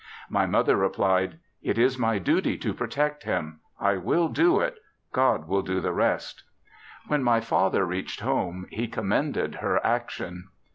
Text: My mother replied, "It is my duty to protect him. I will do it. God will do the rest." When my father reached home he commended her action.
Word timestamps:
My 0.31 0.47
mother 0.47 0.75
replied, 0.77 1.37
"It 1.61 1.77
is 1.77 1.99
my 1.99 2.17
duty 2.17 2.57
to 2.57 2.73
protect 2.73 3.21
him. 3.21 3.59
I 3.79 3.97
will 3.97 4.29
do 4.29 4.59
it. 4.59 4.79
God 5.13 5.47
will 5.47 5.61
do 5.61 5.79
the 5.79 5.93
rest." 5.93 6.41
When 7.07 7.21
my 7.21 7.39
father 7.39 7.85
reached 7.85 8.21
home 8.21 8.65
he 8.71 8.87
commended 8.87 9.53
her 9.61 9.79
action. 9.85 10.47